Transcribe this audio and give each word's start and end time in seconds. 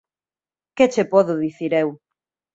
Que 0.75 0.85
che 0.93 1.03
podo 1.11 1.33
dicir 1.43 1.71
eu 1.81 1.87